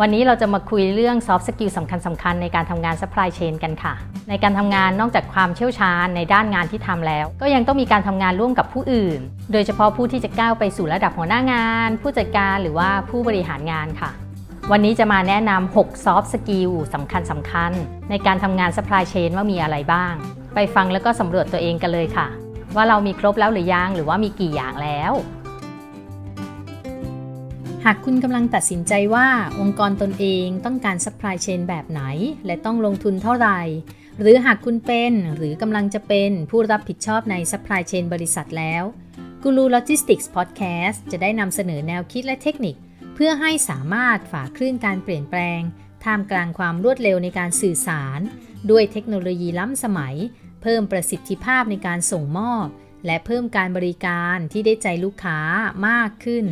[0.00, 3.94] วันนี้เราจะมาคุยเรื่อง soft skill สำคัญสำคัญในการทำงาน supply chain กันค่ะ
[4.28, 9.20] ในการทำงานนอกจากความเชี่ยวชาญในด้านงานที่ทำแล้ว ก็ยังต้องมีการทำงานร่วมกับผู้อื่น
[9.52, 14.10] โดยเฉพาะผู้ที่จะก้าวไปสู่ระดับหัวหน้างาน ผู้จัดการหรือว่าผู้บริหารงานค่ะ
[14.70, 17.72] วันนี้จะมาแนะนำ6 soft skill สำคัญสำคัญ
[18.10, 20.14] ในการทำงาน supply chain ว่ามีอะไรบ้าง
[20.54, 22.26] ไปฟังแล้วก็สำรวจตัวเองกันเลยค่ะ
[22.76, 25.12] ว่าเรามีครบแล้วหรือยังหรือว่ามีกี่อย่างแล้ว
[27.86, 29.28] หากคุณกำลังตัดสินใจว่า
[29.60, 32.02] องค์กรตนเองต้องการ supply chain แบบไหน
[32.46, 33.60] และต้องลงทุนเท่าไหร่
[34.20, 38.82] หรือหากคุณเป็นหรือกำลังจะเป็นผู้รับผิดชอบใน supply chain บริษัทแล้ว
[39.42, 42.76] Guru Logistics Podcast จะได้นำเสนอแนวคิดและเทคนิค
[43.14, 45.60] เพื่อให้สามารถฝ่าคลื่นการเปลี่ยนแปลง
[46.04, 48.20] ท่ามกลางความรวดเร็วในการสื่อสาร
[48.70, 50.14] ด้วยเทคโนโลยีล้ำสมัย
[50.62, 52.66] เพิ่มประสิทธิภาพในการส่งมอบ
[53.06, 55.38] และเพิ่มการบริการที่ได้ใจลูกค้า
[55.88, 56.46] มากขึ้น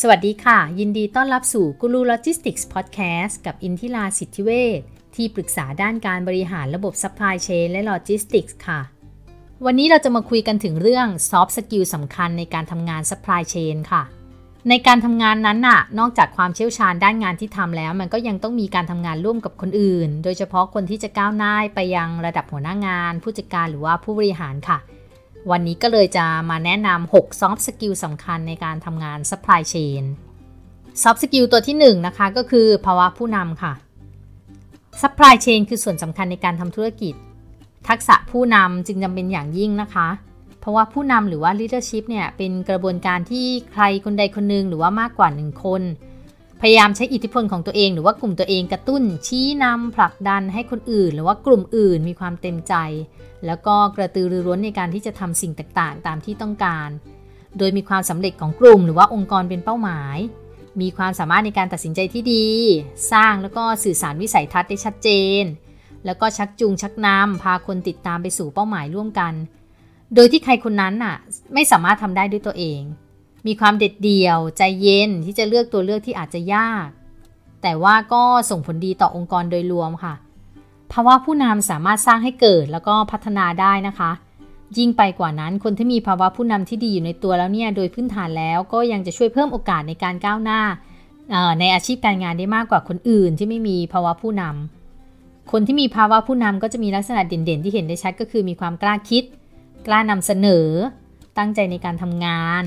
[0.00, 4.80] สวัสดีค่ะ ยินดีต้อนรับสู่กูรูโลจิสติกส์พอดแคสต์กับอินทิราสิทธิเวช
[5.14, 8.80] ที่ปรึกษาด้านการบริหารระบบ supply chain และโลจิสติกส์ค่ะ
[9.64, 14.02] วันนี้เราจะมาคุยกันถึงเรื่อง soft skill สำคัญในการทำงาน supply chain ค่ะ
[14.68, 24.78] ในการทำงานนั้นน่ะ นอกจากความเชี่ยวชาญด้านงานที่ทำแล้ว มันก็ยังต้องมีการทำงานร่วมกับคนอื่น โดยเฉพาะคนที่จะก้าวหน้าไปยังระดับหัวหน้างาน ผู้จัดการหรือว่าผู้บริหารค่ะ
[25.50, 30.02] วันนี้ก็เลยจะมาแนะนำ6 soft skill สำคัญในการทำงาน supply chain
[31.02, 33.72] soft skill ตัวที่ 1 นะคะ ก็คือภาวะผู้นำค่ะ
[35.02, 37.14] supply chain คือส่วนสำคัญในการทำธุรกิจ
[37.88, 40.08] ทักษะผู้นำจึงจำเป็นอย่างยิ่งนะคะ
[40.60, 45.82] เพราะว่าผู้นำหรือว่า leadership เนี่ยเป็นกระบวนการที่ใครคนใดคนหนึ่งหรือว่ามากกว่า 1 คน
[46.64, 52.74] พยายามใช้อิทธิพลของตัวเอง หรือว่ากลุ่มตัวเองกระตุ้นชี้นำผลักดันให้คนอื่น หรือว่ากลุ่มอื่นมีความเต็มใจ
[53.46, 56.88] แล้วก็กระตือรือร้นในการที่จะทำสิ่งต่างๆ ตามที่ต้องการ
[57.58, 60.16] โดยมีความสำเร็จของกลุ่ม หรือว่าองค์กรเป็นเป้าหมาย
[60.80, 62.46] มีความสามารถในการตัดสินใจที่ดี
[63.12, 65.08] สร้างแล้วก็สื่อสารวิสัยทัศน์ได้ชัดเจ
[65.40, 65.42] น
[66.06, 69.34] แล้วก็ชักจูงชักนำพาคนติดตามไปสู่เป้าหมายร่วมกัน
[70.14, 71.16] โดยที่ใครคนนั้นน่ะ
[71.54, 72.82] ไม่สามารถทำได้ด้วยตัวเอง
[73.46, 76.88] มีความเด็ดเดี่ยว ใจเย็นที่จะเลือกตัวเลือกที่อาจจะยาก
[77.62, 80.14] แต่ว่าก็ส่งผลดีต่อองค์กรโดยรวมค่ะ
[80.92, 84.10] ภาวะผู้นำสามารถสร้างให้เกิดแล้วก็พัฒนาได้นะคะ
[84.78, 90.60] ยิ่งไปกว่านั้นคนที่มีภาวะผู้นำที่ดีอยู่ในตัวแล้วเนี่ยโดยพื้นฐานแล้วก็ยังจะช่วยเพิ่มโอกาสในการก้าวหน้า
[91.60, 99.24] ในอาชีพการงานได้มากกว่าคนอื่นที่ไม่มีภาวะผู้นำคนที่มีภาวะผู้นำก็จะมีลักษณะเด่นๆ ที่เห็นได้ชัดก็คือมีความกล้าคิด
[99.86, 100.68] กล้านำเสนอ
[101.38, 102.64] ตั้งใจในการทำงาน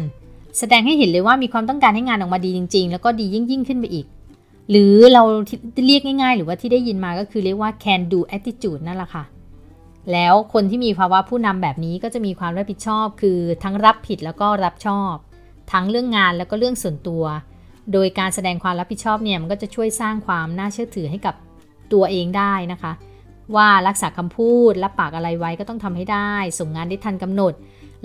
[0.59, 4.05] แสดงให้เห็นเลยว่ามีความต้องการให้งานออกมาดีจริง ๆ แล้วก็ดียิ่งยิ่งขึ้นไปอีก
[4.69, 5.23] หรือเรา
[5.87, 9.23] เรียกง่าย ๆ หรือว่าที่ได้ยินมาก็คือเรียกว่า can do attitude นั่นแหละค่ะ
[10.11, 15.13] แล้วคนที่มีภาวะผู้นำแบบนี้ก็จะมีความรับผิดชอบ คือทั้งรับผิดแล้วก็รับชอบ
[15.71, 17.23] ทั้งเรื่องงานแล้วก็เรื่องส่วนตัว
[17.93, 21.35] โดยการแสดงความรับผิดชอบเนี่ยมันก็จะช่วยสร้างความน่าเชื่อถือให้กับ
[21.93, 22.91] ตัวเองได้นะคะ
[23.55, 27.53] ว่ารักษาคำพูดรับปากอะไรไว้ก็ต้องทำให้ได้ ส่งงานได้ทันกำหนด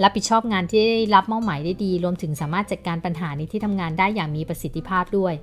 [0.02, 5.34] รับผิดชอบงานที่ได้รับมอบหมายได้ดี รวมถึงสามารถจัดการปัญหาในที่ทำงานได้อย่างมีประสิทธิภาพด้วย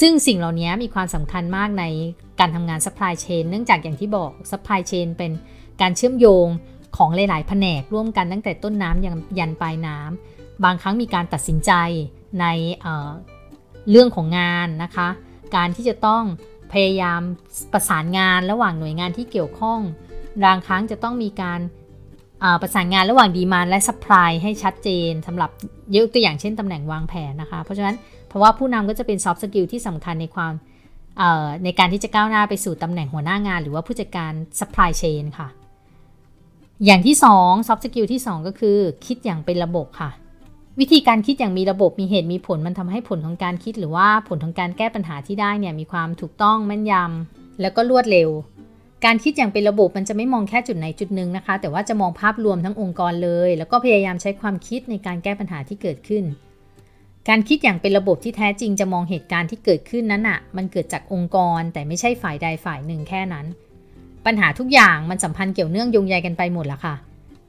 [0.00, 1.84] ซึ่งสิ่งเหล่านี้มีความสำคัญมากใน
[2.40, 5.32] การทำงาน supply chain เนื่องจากอย่างที่บอก supply chain เป็น
[5.80, 6.46] การเชื่อมโยง
[6.96, 11.72] ของหลาย ๆ แผนกร่วมกันตั้งแต่ต้นน้ำยันยันปลายน้ำบางครั้งมีการตัดสินใจ
[12.40, 12.46] ใน
[12.82, 15.08] เเรื่องของงานนะคะ
[15.56, 16.24] การที่จะต้อง
[16.72, 17.20] พยายาม
[17.72, 19.80] ประสานงานระหว่างหน่วยงานที่เกี่ยวข้อง
[20.44, 21.60] บางครั้งจะต้องมีการ
[22.62, 25.50] ประสานงานระหว่างดีมานและ supply ให้ชัดเจนสำหรับ
[25.94, 27.96] ยกตัวอย่างเช่นตำแหน่งวางแผนนะคะ เพราะฉะนั้น
[28.28, 30.52] ภาวะผู้นำก็จะเป็น soft skill ที่สำคัญในความ
[31.64, 35.48] ในการที่จะก้าวหน้าไปสู่ตำแหน่งหัวหน้างาน หรือว่าผู้จัดการ supply chain ค่ะ
[36.84, 38.76] อย่างที่2 soft skill ที่ 2 ก็คือ
[39.06, 40.10] คิดอย่างเป็นระบบค่ะ
[40.80, 48.30] วิธีการคิดอย่างมีระบบมีเหตุมีผลมันทำให้ผลของการคิด หรือว่าผลของการแก้ปัญหาที่ได้เนี่ยมีความถูกต้องแม่นยำแล้วก็รวดเร็ว
[49.04, 56.24] การคิดอย่างเป็นระบบมันจะไม่มองแค่จุดไหนจุดหนึ่งนะคะ แต่ว่าจะมองภาพรวมทั้งองค์กรเลย แล้วก็พยายามใช้ความคิดในการแก้ปัญหาที่เกิดขึ้น
[57.28, 63.46] การคิดอย่างเป็นระบบที่แท้จริงจะมองเหตุการณ์ที่เกิดขึ้นนั้นอะมันเกิดจากองค์กร แต่ไม่ใช่ฝ่ายใดฝ่ายหนึ่งแค่นั้น
[64.26, 66.94] ปัญหาทุกอย่างมันสัมพันธ์เกี่ยวเนื่องโยงใยกันไปหมดละค่ะ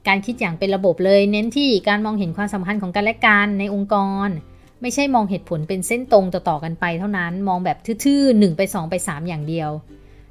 [0.08, 3.96] การคิดอย่างเป็นระบบเลย เน้นที่การมองเห็นความสัมพันธ์ของกันและกันในองค์ก
[4.26, 4.28] ร
[4.80, 9.70] ไม่ใช่มองเหตุผลเป็นเส้นตรงต่อๆกันไปเท่านั้น มองแบบทื่อๆหนึ่งไป2ไป3 อย่างเดียว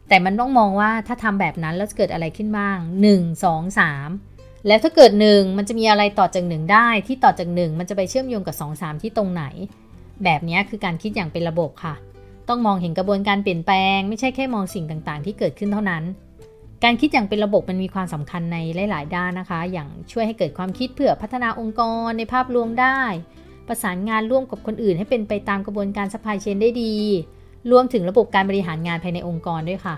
[0.08, 2.78] แต่มันต้องมองว่าถ้าทำแบบนั้นแล้วเกิดอะไรขึ้นบ้าง
[3.12, 3.78] 1 2
[4.18, 9.44] 3 แล้วถ้าเกิด 1 มันจะมีอะไรต่อจาก 1 ได้ที่ต่อจาก 1 มันจะไปเชื่อมโยงกับ 2 3 ที่ตรงไหน
[10.24, 11.96] แบบนี้คือการคิดอย่างเป็นระบบค่ะ
[12.50, 16.04] ต้องมองเห็นกระบวนการเปลี่ยนแปลง ไม่ใช่แค่มองสิ่งต่างๆ ที่เกิดขึ้นเท่านั้น
[16.84, 18.58] การคิดอย่างเป็นระบบมันมีความสำคัญใน
[18.92, 23.02] หลาย ๆ ด้านนะคะ อย่างช่วยให้เกิดความคิดเพื่อพัฒนาองค์กรในภาพรวมได้
[23.68, 26.96] ประสานงานร่วมกับคนอื่น ให้เป็นไปตามกระบวนการสปายเชนได้ดี
[27.72, 29.96] รวมถึงระบบการบริหารงานภายในองค์กรด้วยค่ะ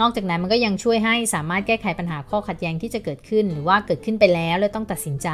[0.00, 5.28] นอกจากนั้นมันก็ยังช่วยให้สามารถแก้ไขปัญหาข้อขัดแย้งที่จะเกิดขึ้น หรือว่าเกิดขึ้นไปแล้วแล้วต้องตัดสินใจ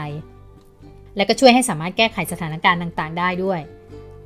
[1.16, 3.60] และก็ช่วยให้สามารถแก้ไขสถานการณ์ต่างๆ ได้ด้วย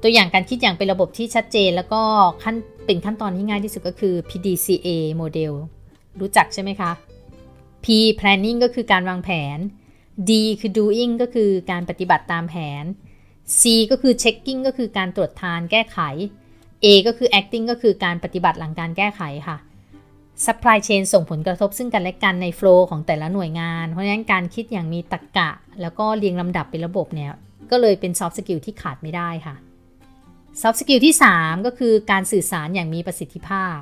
[0.02, 2.02] ตัวอย่างการคิดอย่างเป็นระบบที่ชัดเจน แล้วก็
[2.42, 2.56] ขั้น
[2.86, 5.52] เป็นขั้นตอนที่ง่ายที่สุดก็คือ PDCA โมเดล
[6.20, 6.92] รู้จักใช่ไหมคะ
[7.84, 7.86] P
[8.18, 9.58] planning ก็คือการวางแผน
[10.28, 10.30] D
[10.60, 12.84] คือ doing ก็คือการปฏิบัติตามแผน
[13.60, 15.98] C ก็คือ checking ก็คือการตรวจทานแก้ไข
[16.84, 19.56] A ก็คือ acting ก็คือการปฏิบัติหลังการแก้ไขค่ะ
[20.46, 25.50] supply chain ส่งผลกระทบซึ่งกันและกันใน flow ของแต่ละหน่วยงาน เพราะฉะนั้นการคิดอย่างมีตรรกกะ
[25.80, 27.30] แล้วก็เรียงลำดับเป็นระบบเนี่ย
[27.70, 29.54] ก็เลยเป็น soft skill ที่ขาดไม่ได้ค่ะ
[30.60, 33.78] soft skill ที่ 3 ก็คือการสื่อสารอย่างมีประสิทธิภาพ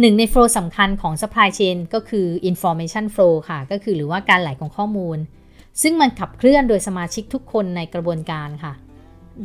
[0.00, 5.18] หนึ่งใน flow สำคัญของ supply chain ก็คือ information flow ค่ะ ก็คือหรือว่าการไหลของข้อมูล
[5.82, 8.72] ซึ่งมันขับเคลื่อนโดยสมาชิกทุกคนในกระบวนการค่ะ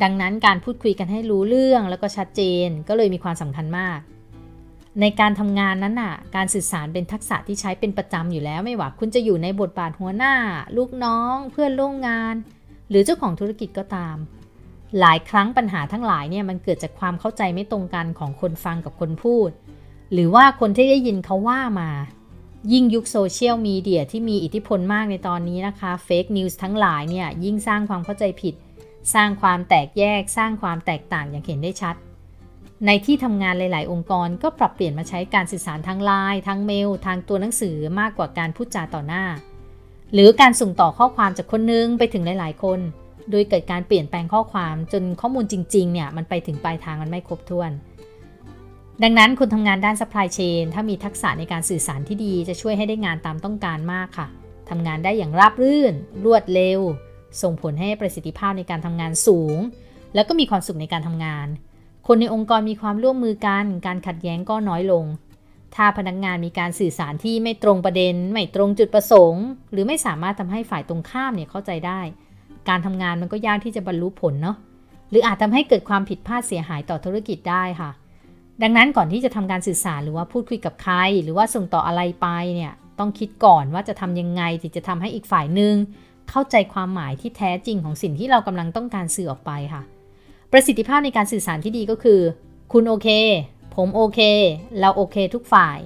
[0.02, 3.98] ดังนั้นการพูดคุยกันให้รู้เรื่องแล้วก็ชัดเจนก็เลยมีความสำคัญมาก
[5.00, 10.34] ในการทำงานนั้นน่ะ การสื่อสารเป็นทักษะที่ใช้เป็นประจำอยู่แล้วไม่ว่าคุณจะอยู่ในบทบาทหัวหน้า
[10.76, 12.34] ลูกน้อง เพื่อนร่วมงาน
[12.90, 14.16] หรือเจ้าของธุรกิจก็ตาม
[15.00, 19.50] หลายครั้งปัญหาทั้งหลายเนี่ยมันเกิดจากความเข้าใจไม่ตรงกันของคนฟังกับคนพูด
[20.12, 21.90] หรือว่าคนที่ได้ยินเขาว่ามา
[22.72, 28.54] ยิ่งยุคโซเชียลมีเดียที่มีอิทธิพลมากในตอนนี้นะคะเฟกนิวส์ทั้งหลายเนี่ยยิ่งสร้างความเข้าใจผิด
[29.14, 31.96] สร้างความแตกแยกสร้างความแตกต่างอย่างเห็นได้ชัด
[32.86, 39.24] ในที่ทำงานหลาย ๆ องค์กรก็ปรับเปลี่ยนมาใช้การสื่อสารทางไลน์ทางเมล ทางตัวหนังสือมากกว่าการพูดจาต่อหน้า
[40.14, 42.80] หรือการส่งต่อข้อความจากคนนึงไปถึงหลาย ๆ คน
[43.30, 47.70] โดยเกิดการเปลี่ยนแปลงข้อความจนข้อมูลจริง ๆ เนี่ยมันไปถึงปลายทางมันไม่ครบถ้วน
[49.02, 54.26] ดังนั้นคุณทำงานด้าน supply chain ถ้ามีทักษะในการสื่อสารที่ดีจะช่วยให้ได้งานตามต้องการมากค่ะ
[54.70, 55.94] ทำงานได้อย่างราบรื่น
[56.24, 56.80] รวดเร็ว
[57.42, 59.58] ส่งผลให้ประสิทธิภาพในการทำงานสูง
[60.14, 61.46] แล้วก็มีความสุขในการทำงาน
[62.06, 65.04] คนในองค์กรมีความร่วมมือกัน การขัดแย้งก็น้อยลง
[65.74, 72.00] ถ้าพนักงงานมีการสื่อสารที่ไม่ตรงประเด็น ไม่ตรงจุดประสงค์ หรือไม่สามารถทำให้ฝ่ายตรงข้ามเนี่ยเข้าใจได้
[72.68, 74.56] การทำงานมันก็ยากที่จะบรรลุผลเนาะ
[75.10, 77.90] หรืออาจทำให้เกิดความผิดพลาดเสียหายต่อธุรกิจได้ค่ะ
[78.62, 85.74] ดังนั้นก่อนที่จะทำการสื่อสารหรือว่าพูดคุยกับใคร หรือว่าส่งต่ออะไรไปเนี่ยต้องคิดก่อนว่าจะทำยังไงที่จะทำให้อีกฝ่ายหนึ่ง
[86.30, 89.82] เข้าใจความหมายที่แท้จริงของสิ่งที่เรากำลังต้องการสื่อออกไปค่ะ
[90.52, 92.20] ประสิทธิภาพในการสื่อสารที่ดีก็คือ
[92.72, 93.08] คุณโอเค
[93.76, 94.20] ผมโอเค
[94.80, 95.78] เราโอเคทุกฝ่าย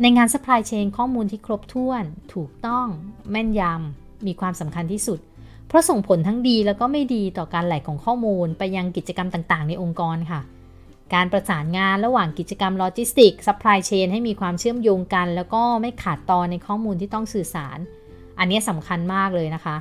[0.00, 2.04] ในงาน supply chain ข้อมูลที่ครบถ้วน
[2.34, 2.86] ถูกต้อง
[3.30, 5.18] แม่นยำ มีความสำคัญที่สุด
[5.68, 10.40] เพราะส่งผลทั้งดีแล้วก็ไม่ดีต่อการไหลของข้อมูลไปยังกิจกรรมต่างๆ ในองค์กรค่ะ
[11.14, 17.78] การประสานงานระหว่างกิจกรรมโลจิสติกส์ supply chain ให้มีความเชื่อมโยงกัน แล้วก็ไม่ขาดตอนในข้อมูลที่ต้องสื่อสาร
[18.38, 19.76] อันนี้สำคัญมากเลยนะคะ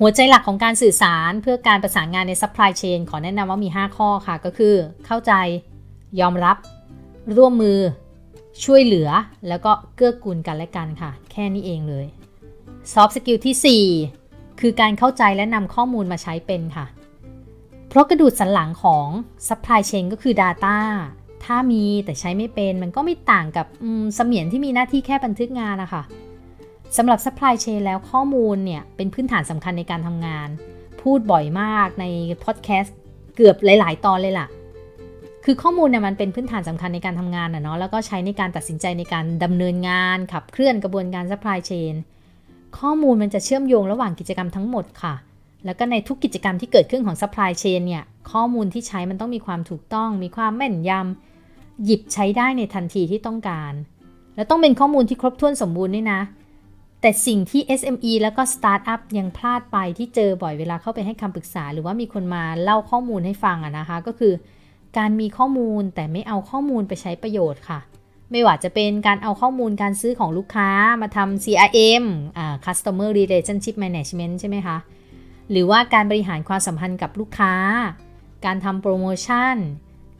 [0.00, 4.74] หัวใจหลักของการสื่อสารเพื่อการประสานงานใน supply chain ขอแนะนำว่ามี 5 ข้อค่ะ ก็คือ
[5.06, 5.32] เข้าใจ
[6.20, 6.56] ยอมรับ
[7.36, 7.78] ร่วมมือ
[8.64, 9.08] ช่วยเหลือ
[9.48, 12.06] แล้วก็เกื้อกูลกันและกันค่ะ แค่นี้เองเลย
[12.92, 13.82] soft skill ที่
[14.20, 16.86] 4 คือการเข้าใจและนำข้อมูลมาใช้เป็นค่ะ
[17.88, 19.06] เพราะกระดูกสันหลังของ
[19.48, 20.76] supply chain ก็คือ Data
[21.44, 23.66] ถ้ามีแต่ใช้ไม่เป็นมันก็ไม่ต่างกับ
[24.16, 26.02] เสมียนที่มีหน้าที่แค่บันทึกงานนะคะ
[26.96, 30.48] สำหรับ supply chain แล้วข้อมูลเนี่ยเป็นพื้นฐานสำคัญในการทำงาน
[31.00, 32.04] พูดบ่อยมากใน
[32.44, 32.96] พอดแคสต์
[33.36, 34.46] เกือบหลาย ๆ ตอนเลยล่ะ
[35.44, 41.94] คือข้อมูลเนี่ยมันเป็นพื้นฐานสำคัญในการทำงานนะเนาะแล้วก็ใช้ในการตัดสินใจในการดำเนินงานขับเคลื่อนกระบวนการ supply chain
[42.78, 45.14] ข้อมูลมันจะเชื่อมโยงระหว่างกิจกรรมทั้งหมดค่ะ
[45.64, 53.72] แล้วก็ในทุกกิจกรรมที่เกิดขึ้นของ supply chain เนี่ย ข้อมูลที่ใช้มันต้องมีความถูกต้อง มีความแม่นยำหยิบใช้ได้ในทันทีที่ต้องการ
[54.36, 56.20] แล้วต้องเป็นข้อมูลที่ครบถ้วนสมบูรณ์ด้วยนะ
[57.04, 64.34] แต่สิ่งที่ SME แล้วก็ Startup ยังพลาดไปที่เจอบ่อยเวลาเข้าไปให้คำปรึกษา หรือว่ามีคนมาเล่าข้อมูลให้ฟังอะนะคะ ก็คือ
[64.98, 67.80] การมีข้อมูลแต่ไม่เอาข้อมูลไปใช้ประโยชน์ค่ะ
[68.30, 70.70] ไม่ว่าจะเป็นการเอาข้อมูลการซื้อของลูกค้า
[71.02, 72.04] มาทำ CRM
[72.38, 74.76] อ่า Customer Relationship Management ใช่ไหมคะ
[75.50, 77.54] หรือว่าการบริหารความสัมพันธ์กับลูกค้า
[78.44, 79.56] การทำโปรโมชั่น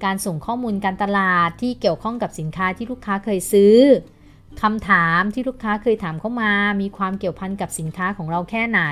[0.05, 3.77] การส่งข้อมูลการตลาดที่เกี่ยวข้องกับสินค้าที่ลูกค้าเคยซื้อ
[4.63, 8.83] คำถามที่ลูกค้าเคยถามเข้ามา มีความเกี่ยวพันกับสินค้าของเราแค่ไหน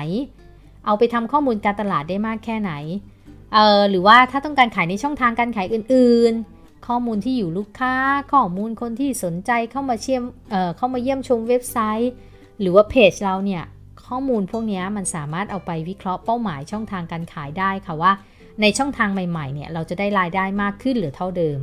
[0.85, 2.71] เอาไปทำข้อมูลการตลาดได้มากแค่ไหน
[3.53, 7.95] เออหรือว่าถ้าต้องการขายในช่องทางการขายอื่น ๆ ข้อมูลที่อยู่ลูกค้า
[8.33, 12.11] ข้อมูลคนที่สนใจเข้ามาเชี่ยมเอ่อเข้ามาเยี่ยมชมเว็บไซต์
[12.59, 13.63] หรือว่าเพจเราเนี่ย
[14.07, 18.11] ข้อมูลพวกนี้มันสามารถเอาไปวิเคราะห์เป้าหมายช่องทางการขายได้ค่ะว่า
[18.61, 21.59] ในช่องทางใหม่ ๆ เนี่ยเราจะได้รายได้มากขึ้นหรือเท่าเดิม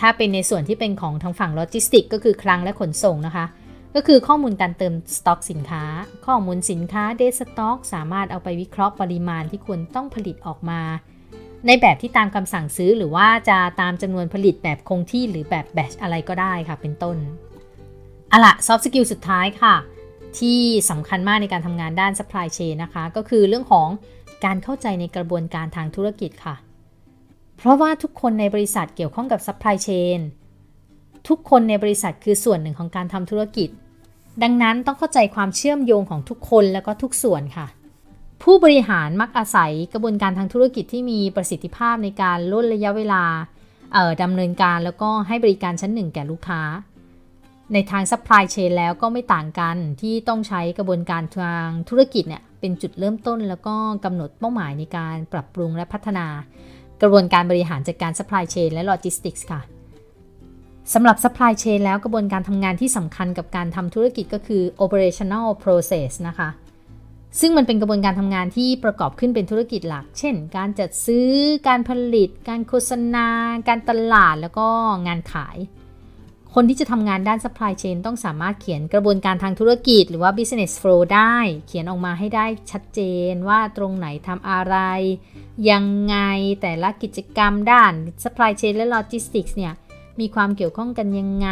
[0.00, 3.46] ถ้าเป็นในส่วนที่เป็นของทางฝั่งโลจิสติกส์ก็คือคลังและขนส่งนะคะ
[3.94, 5.84] ก็คือข้อมูลการเติมสต็อกสินค้า
[6.26, 10.80] ข้อมูลสินค้า dead stock สามารถเอาไปวิเคราะห์ปริมาณที่ควรต้องผลิตออกมา
[11.66, 19.74] ในแบบที่ตามคำสั่งซื้อหรือว่าจะตามจำนวนผลิตแบบคงที่หรือแบบ batch อะไรก็ได้ค่ะ เป็นต้นเอาล่ะ soft skill สุดท้ายค่ะ
[20.38, 20.60] ที่
[20.90, 23.88] สำคัญมากในการทำงานด้าน supply chain นะคะ ก็คือเรื่องของ
[24.44, 26.54] การเข้าใจในกระบวนการทางธุรกิจค่ะ
[27.56, 30.20] เพราะว่าทุกคนในบริษัทเกี่ยวข้องกับ supply chain
[31.28, 33.68] ทุกคนในบริษัทคือส่วนหนึ่งของการทำธุรกิจ
[34.42, 37.66] ดังนั้นต้องเข้าใจความเชื่อมโยงของทุกคนแล้วก็ทุกส่วนค่ะ
[38.42, 43.22] ผู้บริหารมักอาศัยกระบวนการทางธุรกิจที่มีประสิทธิภาพในการลดระยะเวลา
[44.22, 46.62] ดำเนินการแล้วก็ให้บริการชั้นหนึ่งแก่ลูกค้า
[47.72, 56.26] ในทาง supply chain แล้วก็ไม่ต่างกันที่ต้องใช้กระบวนการทางธุรกิจเนี่ยเป็นจุดเริ่มต้น แล้วก็กำหนดเป้าหมายในการปรับปรุงและพัฒนา
[57.02, 59.60] กระบวนการบริหารจัดการ supply chain และ logistics ค่ะ
[60.94, 66.48] สำหรับ supply chain แล้วกระบวนการทำงานที่สำคัญกับการทำธุรกิจก็คือ operational process นะคะ
[67.40, 71.30] ซึ่งมันเป็นกระบวนการทำงานที่ประกอบขึ้นเป็นธุรกิจหลัก เช่น การจัดซื้อ
[71.68, 73.28] การผลิต การโฆษณา
[73.68, 74.68] การตลาด แล้วก็
[75.06, 75.56] งานขาย
[76.58, 81.36] คนที่จะทำงานด้าน supply chain ต้องสามารถเขียนกระบวนการทางธุรกิจ หรือว่า business flow ได้
[81.66, 84.76] เขียนออกมาให้ได้ชัดเจนว่าตรงไหนทำอะไร
[85.70, 86.16] ยังไง
[86.62, 89.72] แต่ละกิจกรรมด้าน supply chain และ logistics เนี่ย
[90.20, 91.48] มีความเกี่ยวข้องกันยังไง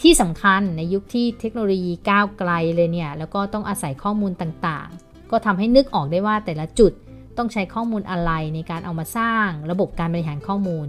[0.00, 6.92] ที่สำคัญในยุคที่เทคโนโลยีก้าวไกลเลยเนี่ย แล้วก็ต้องอาศัยข้อมูลต่างๆ ก็ทำให้นึกออกได้ว่าแต่ละจุด
[7.38, 10.88] ต้องใช้ข้อมูลอะไรในการเอามาสร้างระบบการบริหารข้อมูล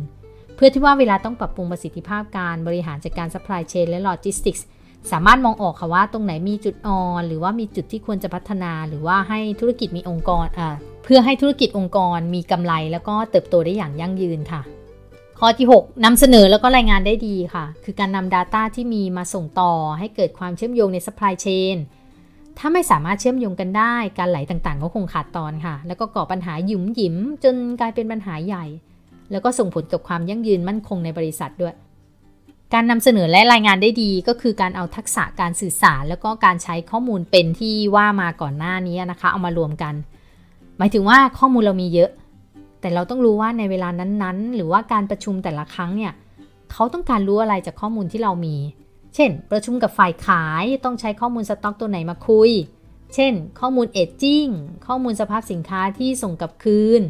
[0.64, 4.62] พื่อที่ว่าเวลาต้องปรับปรุงประสิทธิภาพการบริหารจัดการ supply chain และ logistics
[5.12, 10.46] สามารถมองออกค่ะว่าตรงไหนมีจุดอ่อน หรือว่ามีจุดที่ควรจะพัฒนา หรือว่าให้ธุรกิจมีองค์กร
[11.04, 14.62] เพื่อให้ธุรกิจองค์กรมีกำไร แล้วก็เติบโตได้อย่างยั่งยืนค่ะ
[15.40, 21.78] ข้อที่ 6นำเสนอแล้วก็รายงานได้ดีค่ะ คือการนำ Data ที่มีมาส่งต่อ ให้เกิดความเชื่อมโยงใน supply chain
[22.58, 28.66] ถ้าไม่สามารถเชื่อมโยงกันได้ การไหลต่างๆ ก็คงขาดตอนค่ะ แล้วก็ก่อปัญหาหยุมหยิมจนกลายเป็นปัญหาใหญ่
[29.32, 31.76] แล้วก็ส่งผลกับความยั่งยืนมั่นคงในบริษัทด้วย
[32.74, 39.94] การนำเสนอและรายงานได้ดีก็คือการเอาทักษะการสื่อสาร แล้วก็การใช้ข้อมูลเป็นที่ว่ามาก่อนหน้านี้นะคะ เอามารวมกัน
[40.78, 42.12] หมายถึงว่าข้อมูลเรามีเยอะ
[42.82, 46.14] แต่เราต้องรู้ว่าในเวลานั้นๆ หรือว่าการประชุมแต่ละครั้งเนี่ย
[46.72, 48.56] เขาต้องการรู้อะไรจากข้อมูลที่เรามี
[49.16, 52.52] เช่น ประชุมกับฝ่ายขายต้องใช้ข้อมูลสต็อกตัวไหนมาคุย
[53.16, 54.46] เช่น ข้อมูลเอจจิ้ง
[54.88, 57.02] ข้อมูลสภาพสินค้าที่ส่งกลับคืน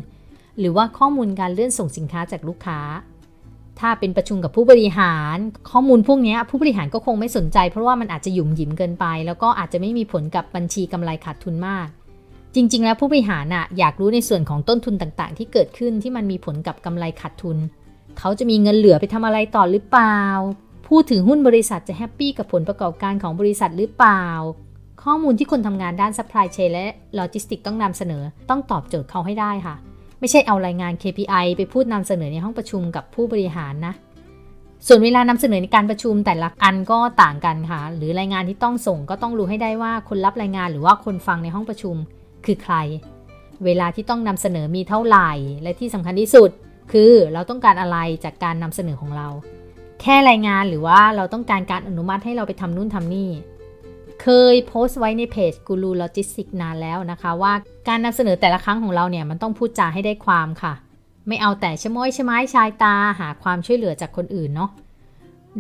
[0.62, 2.80] หรือว่าข้อมูลการเลื่อนส่งสินค้าจากลูกค้า
[3.80, 5.38] ถ้าเป็นประชุมกับผู้บริหาร
[5.70, 11.88] ข้อมูลพวกนี้ผู้บริหารก็คงไม่สนใจ เพราะว่ามันอาจจะหยุ่มหยิมเกินไป แล้วก็อาจจะไม่มีผลกับบัญชีกำไรขาดทุนมาก
[12.56, 17.58] จริง ๆ แล้วผู้บริหารน่ะอยากรู้ในส่วนของต้นทุนต่างๆ ที่เกิดขึ้นที่มันมีผลกับกำไรขาดทุน
[18.20, 20.20] เขาจะมีเงินเหลือไปทำอะไรต่อหรือเปล่า
[20.88, 24.26] ผู้ถือหุ้นบริษัทจะแฮปปี้กับผลประกอบการของบริษัทหรือเปล่า
[25.04, 26.86] ข้อมูลที่คนทำงานด้าน supply chain และ
[27.20, 29.76] logistics ต้องนำเสนอ ต้องตอบโจทย์เขาให้ได้ค่ะ
[30.22, 33.94] ไม่ใช่เอารายงาน KPI ไปพูดนำเสนอในห้องประชุมกับผู้บริหารนะ
[34.88, 41.96] ส่วนเวลานำเสนอในการประชุมแต่ละอันก็ต่างกันค่ะ หรือรายงานที่ต้องส่งก็ต้องรู้ให้ได้ว่าคนรับรายงานหรือว่าคนฟังในห้องประชุม
[42.46, 42.76] คือใคร
[43.66, 45.32] เวลาที่ต้องนำเสนอมีเท่าไหร่
[45.64, 46.50] และที่สำคัญที่สุด
[46.92, 49.28] คือเราต้องการอะไรจากการนำเสนอของเรา
[50.02, 53.30] แค่รายงานหรือว่าเราต้องการการอนุมัติให้เราไปทำนู่นทำนี่
[54.22, 57.54] เคยโพสต์ไว้ในเพจกูรูโลจิสติกส์นานแล้วนะคะว่า
[57.88, 60.74] การนำเสนอแต่ละครั้งของเราเนี่ยมันต้องพูดจาให้ได้ความค่ะ
[61.28, 64.72] ไม่เอาแต่ชะม้อยชะไม้ชายตาหาความช่วยเหลือจากคนอื่นเนาะ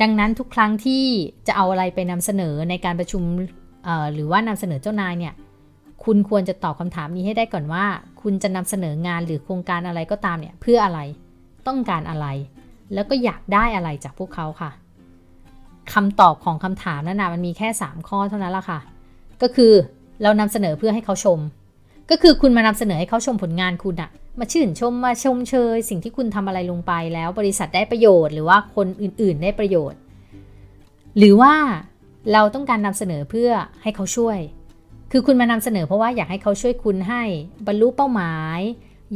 [0.01, 1.03] ดังนั้นทุกครั้งที่
[1.48, 3.24] จะเอาอะไรไปนำเสนอในการประชุม
[4.13, 5.34] หรือว่านำเสนอเจ้านายเนี่ย
[6.03, 7.86] คุณควรจะตอบคำถามนี้ให้ได้ก่อนว่า
[8.22, 11.00] คุณจะนำเสนองานหรือโครงการอะไรก็ตามเนี่ยเพื่ออะไร
[11.68, 12.27] ต้องการอะไร
[12.94, 14.72] แล้วก็อยากได้อะไรจากพวกเขาค่ะ
[15.93, 18.79] คำตอบของคำถามนั้นนะมันมีแค่ 3 ข้อเท่านั้นละค่ะ
[19.41, 19.73] ก็คือ
[20.23, 21.39] เรานำเสนอเพื่อให้เขาชม
[22.09, 24.09] ก็คือคุณมานำเสนอให้เขาชมผลงานคุณอะ
[24.39, 30.00] มาชื่นชมมาชมเชย สิ่งที่คุณทำอะไรลงไปแล้วบริษัทได้ประโยชน์หรือว่าคนอื่นๆ ได้ประโยชน์
[31.17, 31.53] หรือว่า
[32.33, 34.38] เราต้องการนำเสนอเพื่อให้เขาช่วย
[35.11, 37.23] คือคุณมานำเสนอเพราะว่าอยากให้เขาช่วยคุณให้
[37.67, 38.59] บรรลุเป้าหมาย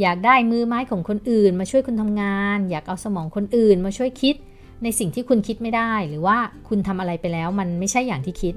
[0.01, 4.35] อยากได้มือไม้ของคนอื่น มาช่วยคุณทำงาน อยากเอาสมองคนอื่น มาช่วยคิด
[4.83, 8.53] ในสิ่งที่คุณคิดไม่ได้ หรือว่าคุณทำอะไรไปแล้วมันไม่ใช่อย่างที่คิด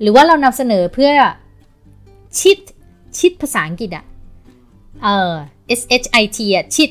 [0.00, 1.10] หรือว่าเรานำเสนอเพื่อ
[2.40, 2.58] ชิด
[3.18, 4.04] ชิดภาษาอังกฤษอะ
[5.04, 5.34] เออ
[5.80, 6.90] S H I T อะชิด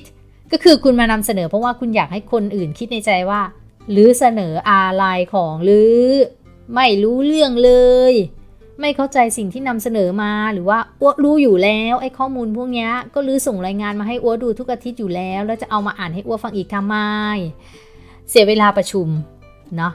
[0.51, 3.41] ก็คือคุณมานำเสนอเพราะว่าคุณอยากให้คนอื่นคิดในใจว่า
[3.91, 5.97] หรือเสนออะไรของหรือ
[6.73, 7.71] ไม่รู้เรื่องเล
[8.11, 8.13] ย
[8.81, 16.95] ไม่เข้าใจสิ่งที่นำเสนอมาหรือว่าอ้วรู้อยู่แล้วไอ้ข้อมูลพวกนี้ก็ลือส่งรายงานมาให้อ้วดูทุกอาทิตย์อยู่แล้ว แล้วจะเอามาอ่านให้อ้วฟังอีกทำไม
[18.29, 19.07] เสียเวลาประชุม
[19.77, 19.93] เนาะ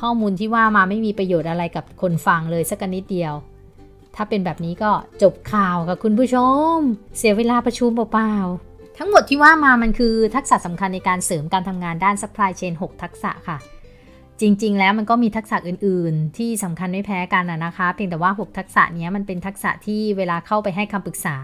[0.00, 3.34] ข้อมูลที่ว่ามาไม่มีประโยชน์อะไรกับคนฟังเลยสักนิดเดียว
[4.14, 4.90] ถ้าเป็นแบบนี้ก็
[5.22, 6.36] จบข่าวกับคุณผู้ช
[6.74, 6.76] ม
[7.18, 13.58] เสียเวลาประชุมเปล่าๆทั้งหมดที่ว่ามามันคือทักษะสำคัญในการเสริมการทำงานด้าน supply chain 6 ทักษะค่ะ
[14.40, 21.36] จริงๆ แล้วมันก็มีทักษะอื่นๆ ที่สำคัญไม่แพ้กันนะคะ เพียงแต่ว่า 6 ทักษะนี้มันเป็นทักษะที่เวลาเข้าไปให้คำปรึกษา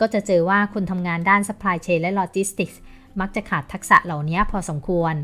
[0.00, 2.76] ก็จะเจอว่าคนทำงานด้าน supply chain และ logistics
[3.20, 5.14] มักจะขาดทักษะเหล่านี้พอสมควร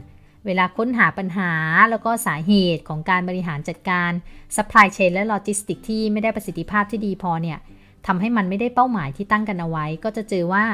[0.48, 1.52] เวลาค้นหาปัญหา
[1.90, 4.10] แล้วก็สาเหตุของการบริหารจัดการ
[4.56, 7.58] supply chain และ logistics ที่ไม่ได้ประสิทธิภาพที่ดีพอเนี่ย
[8.06, 10.64] ทำให้มันไม่ได้เป้าหมายที่ตั้งกันเอาไว้ ก็จะเจอว่า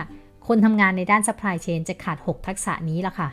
[0.46, 3.28] คนทำงานในด้าน supply chain จะขาด 6 ทักษะนี้ละค่ะ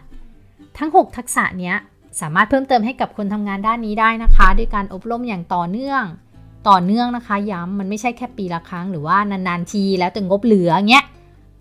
[0.78, 1.76] ทั้ง 6 ทักษะเนี้ย
[2.22, 6.04] สามารถเพิ่มเติมให้กับคนทำงานด้านนี้ได้นะคะ ด้วยการอบรมอย่างต่อเนื่อง
[6.70, 11.06] ต่อเนื่องนะคะ ย้ำมันไม่ใช่แค่ปีละครั้งหรือว่านานๆทีแล้วแต่งบเหลือเงี้ย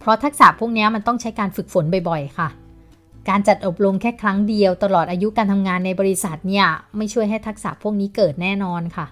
[0.00, 2.48] เพราะทักษะพวกนี้มันต้องใช้การฝึกฝนบ่อยๆ ค่ะ
[3.28, 9.06] การจัดอบรมแค่ครั้งเดียวตลอดอายุการทำงานในบริษัทเนี่ยไม่ช่วยให้ทักษะพวกนี้เกิดแน่นอนค่ะ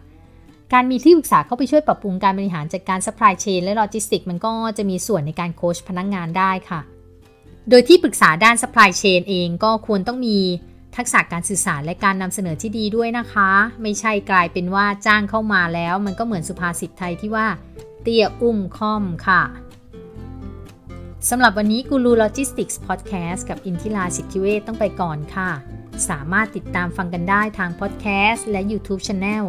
[0.73, 6.81] การมีที่ปรึกษาเข้าไปช่วยปรับปรุงการบริหารจัดการ supply chain และ logistics มันก็จะมีส่วนในการโค้ชพนักงงานได้ค่ะ
[7.71, 10.39] โดยที่ปรึกษาด้าน supply chain เองก็ควรต้องมี
[10.97, 13.51] ทักษะการสื่อสารและการนำเสนอที่ดีด้วยนะคะ
[13.83, 17.47] ไม่ใช่กลายเป็นว่าจ้างเข้ามาแล้ว มันก็เหมือนสุภาษิตไทยที่ว่า
[18.03, 19.43] เตี้ยอุ้มค่อมค่ะ
[21.27, 25.51] สำหรับวันนี้กูรูโลจิสติกส์พอดแคสต์กับอินทิราสิทธิเวชต้องไปก่อนค่ะ
[26.09, 29.45] สามารถติดตามฟังกันได้ทางพอดแคสต์และ YouTube Channel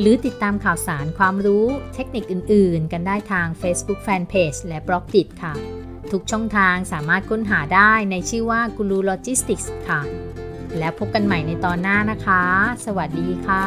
[0.00, 5.54] หรือติดตามข่าวสารความรู้เทคนิคอื่น ๆ กันได้ทาง Facebook Fanpage และ Blockdit ค่ะ
[6.12, 10.00] ทุกช่องทางสามารถค้นหาได้ในชื่อว่ากูรูโลจิสติกส์ค่ะ
[10.78, 12.44] แล้วพบกันใหม่ในตอนหน้านะคะ
[12.86, 13.64] สวัสดีค่ะ